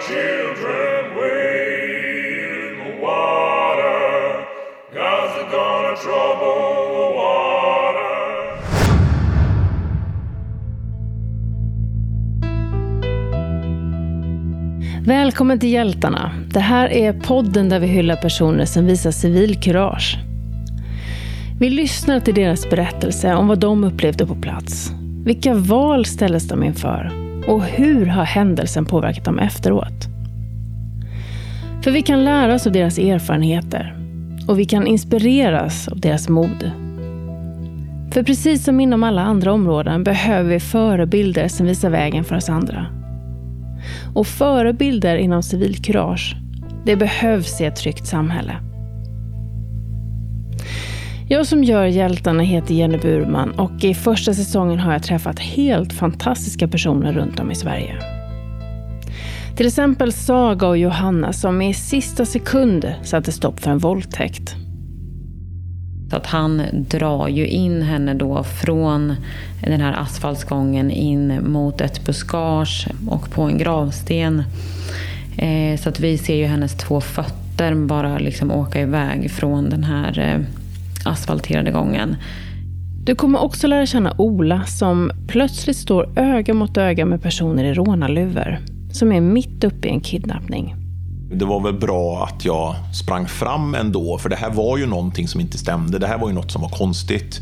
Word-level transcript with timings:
children 0.00 1.16
wade 1.16 1.90
in 2.30 2.78
the 2.84 2.92
water. 3.02 4.46
God's 4.94 5.36
gonna 5.50 5.96
trouble 5.96 6.88
the 6.94 7.08
water. 7.16 8.08
Välkommen 15.06 15.58
till 15.58 15.70
Hjältarna. 15.70 16.32
Det 16.52 16.60
här 16.60 16.88
är 16.88 17.12
podden 17.12 17.68
där 17.68 17.80
vi 17.80 17.86
hyllar 17.86 18.16
personer 18.16 18.64
som 18.64 18.86
visar 18.86 19.10
civil 19.10 19.60
kurage. 19.60 20.18
Vi 21.60 21.70
lyssnar 21.70 22.20
till 22.20 22.34
deras 22.34 22.70
berättelse 22.70 23.34
om 23.34 23.48
vad 23.48 23.58
de 23.58 23.84
upplevde 23.84 24.26
på 24.26 24.34
plats. 24.34 24.90
Vilka 25.24 25.54
val 25.54 26.04
ställdes 26.04 26.48
de 26.48 26.62
inför? 26.62 27.27
Och 27.48 27.62
hur 27.62 28.06
har 28.06 28.24
händelsen 28.24 28.84
påverkat 28.84 29.24
dem 29.24 29.38
efteråt? 29.38 30.08
För 31.82 31.90
vi 31.90 32.02
kan 32.02 32.24
lära 32.24 32.54
oss 32.54 32.66
av 32.66 32.72
deras 32.72 32.98
erfarenheter 32.98 33.96
och 34.48 34.58
vi 34.58 34.64
kan 34.64 34.86
inspireras 34.86 35.88
av 35.88 36.00
deras 36.00 36.28
mod. 36.28 36.70
För 38.12 38.22
precis 38.22 38.64
som 38.64 38.80
inom 38.80 39.02
alla 39.02 39.22
andra 39.22 39.52
områden 39.52 40.04
behöver 40.04 40.50
vi 40.50 40.60
förebilder 40.60 41.48
som 41.48 41.66
visar 41.66 41.90
vägen 41.90 42.24
för 42.24 42.36
oss 42.36 42.48
andra. 42.48 42.86
Och 44.14 44.26
förebilder 44.26 45.16
inom 45.16 45.42
civilkurage, 45.42 46.36
det 46.84 46.96
behövs 46.96 47.60
i 47.60 47.64
ett 47.64 47.76
tryggt 47.76 48.06
samhälle. 48.06 48.56
Jag 51.30 51.46
som 51.46 51.64
gör 51.64 51.86
Hjältarna 51.86 52.42
heter 52.42 52.74
Jenny 52.74 52.98
Burman 52.98 53.50
och 53.50 53.84
i 53.84 53.94
första 53.94 54.34
säsongen 54.34 54.78
har 54.78 54.92
jag 54.92 55.02
träffat 55.02 55.38
helt 55.38 55.92
fantastiska 55.92 56.68
personer 56.68 57.12
runt 57.12 57.40
om 57.40 57.50
i 57.50 57.54
Sverige. 57.54 57.96
Till 59.56 59.66
exempel 59.66 60.12
Saga 60.12 60.66
och 60.66 60.78
Johanna 60.78 61.32
som 61.32 61.62
i 61.62 61.74
sista 61.74 62.26
sekund 62.26 62.94
satte 63.02 63.32
stopp 63.32 63.60
för 63.60 63.70
en 63.70 63.78
våldtäkt. 63.78 64.54
Så 66.10 66.16
att 66.16 66.26
han 66.26 66.62
drar 66.72 67.28
ju 67.28 67.46
in 67.46 67.82
henne 67.82 68.14
då 68.14 68.44
från 68.44 69.14
den 69.62 69.80
här 69.80 69.92
asfaltsgången 69.92 70.90
in 70.90 71.52
mot 71.52 71.80
ett 71.80 72.04
buskage 72.04 72.88
och 73.08 73.30
på 73.30 73.42
en 73.42 73.58
gravsten. 73.58 74.42
Eh, 75.38 75.78
så 75.80 75.88
att 75.88 76.00
vi 76.00 76.18
ser 76.18 76.36
ju 76.36 76.44
hennes 76.44 76.74
två 76.74 77.00
fötter 77.00 77.74
bara 77.74 78.18
liksom 78.18 78.50
åka 78.50 78.80
iväg 78.80 79.30
från 79.30 79.70
den 79.70 79.84
här 79.84 80.18
eh, 80.18 80.57
asfalterade 81.08 81.70
gången. 81.70 82.16
Du 83.04 83.14
kommer 83.14 83.42
också 83.42 83.66
lära 83.66 83.86
känna 83.86 84.14
Ola 84.18 84.64
som 84.64 85.10
plötsligt 85.28 85.76
står 85.76 86.18
öga 86.18 86.54
mot 86.54 86.76
öga 86.76 87.06
med 87.06 87.22
personer 87.22 87.64
i 87.64 87.74
rånarluvor 87.74 88.58
som 88.92 89.12
är 89.12 89.20
mitt 89.20 89.64
uppe 89.64 89.88
i 89.88 89.90
en 89.90 90.00
kidnappning. 90.00 90.74
Det 91.32 91.44
var 91.44 91.60
väl 91.60 91.74
bra 91.74 92.24
att 92.24 92.44
jag 92.44 92.74
sprang 92.94 93.28
fram 93.28 93.74
ändå, 93.74 94.18
för 94.18 94.28
det 94.28 94.36
här 94.36 94.50
var 94.50 94.78
ju 94.78 94.86
någonting 94.86 95.28
som 95.28 95.40
inte 95.40 95.58
stämde. 95.58 95.98
Det 95.98 96.06
här 96.06 96.18
var 96.18 96.28
ju 96.28 96.34
något 96.34 96.50
som 96.50 96.62
var 96.62 96.68
konstigt. 96.68 97.40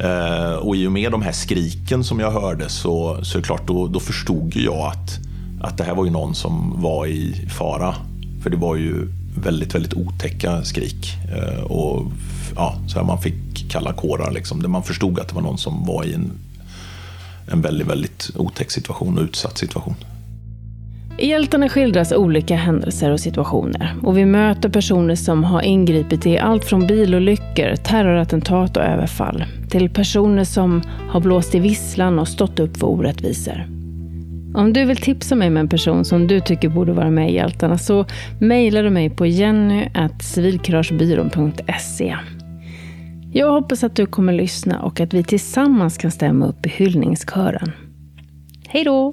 Eh, 0.00 0.54
och 0.54 0.76
i 0.76 0.86
och 0.86 0.92
med 0.92 1.12
de 1.12 1.22
här 1.22 1.32
skriken 1.32 2.04
som 2.04 2.20
jag 2.20 2.30
hörde 2.30 2.68
så, 2.68 3.24
så 3.24 3.38
är 3.38 3.42
det 3.42 3.46
klart, 3.46 3.66
då, 3.66 3.86
då 3.86 4.00
förstod 4.00 4.56
jag 4.56 4.86
att, 4.86 5.18
att 5.60 5.78
det 5.78 5.84
här 5.84 5.94
var 5.94 6.04
ju 6.04 6.10
någon 6.10 6.34
som 6.34 6.82
var 6.82 7.06
i 7.06 7.48
fara. 7.58 7.94
För 8.42 8.50
det 8.50 8.56
var 8.56 8.76
ju 8.76 9.08
väldigt, 9.36 9.74
väldigt 9.74 9.94
otäcka 9.94 10.64
skrik. 10.64 11.14
Eh, 11.36 11.62
och 11.62 12.12
ja, 12.56 12.76
så 12.88 12.98
här 12.98 13.06
man 13.06 13.22
fick 13.22 13.70
kalla 13.70 13.92
kårar 13.92 14.32
liksom. 14.32 14.62
Där 14.62 14.68
man 14.68 14.82
förstod 14.82 15.20
att 15.20 15.28
det 15.28 15.34
var 15.34 15.42
någon 15.42 15.58
som 15.58 15.86
var 15.86 16.04
i 16.04 16.14
en, 16.14 16.32
en 17.52 17.62
väldigt, 17.62 17.86
väldigt 17.86 18.30
otäck 18.36 18.70
situation 18.70 19.18
och 19.18 19.24
utsatt 19.24 19.58
situation. 19.58 19.94
I 21.18 21.28
Hjältarna 21.28 21.68
skildras 21.68 22.12
olika 22.12 22.56
händelser 22.56 23.10
och 23.10 23.20
situationer 23.20 23.96
och 24.02 24.18
vi 24.18 24.24
möter 24.24 24.68
personer 24.68 25.14
som 25.14 25.44
har 25.44 25.62
ingripit 25.62 26.26
i 26.26 26.38
allt 26.38 26.64
från 26.64 26.86
bilolyckor, 26.86 27.76
terrorattentat 27.76 28.76
och 28.76 28.82
överfall 28.82 29.44
till 29.70 29.90
personer 29.90 30.44
som 30.44 30.82
har 31.10 31.20
blåst 31.20 31.54
i 31.54 31.58
visslan 31.58 32.18
och 32.18 32.28
stått 32.28 32.60
upp 32.60 32.76
för 32.76 32.86
orättvisor. 32.86 33.75
Om 34.56 34.72
du 34.72 34.84
vill 34.84 34.96
tipsa 34.96 35.34
mig 35.34 35.50
med 35.50 35.60
en 35.60 35.68
person 35.68 36.04
som 36.04 36.26
du 36.26 36.40
tycker 36.40 36.68
borde 36.68 36.92
vara 36.92 37.10
med 37.10 37.30
i 37.30 37.34
Hjältarna 37.34 37.78
så 37.78 38.06
mejlar 38.40 38.82
du 38.82 38.90
mig 38.90 39.10
på 39.10 39.26
jenny.civilkuragebyrån.se. 39.26 42.16
Jag 43.32 43.52
hoppas 43.52 43.84
att 43.84 43.96
du 43.96 44.06
kommer 44.06 44.32
lyssna 44.32 44.82
och 44.82 45.00
att 45.00 45.14
vi 45.14 45.24
tillsammans 45.24 45.98
kan 45.98 46.10
stämma 46.10 46.46
upp 46.46 46.66
i 46.66 46.68
hyllningskören. 46.68 47.72
Hej 48.68 48.84
då! 48.84 49.12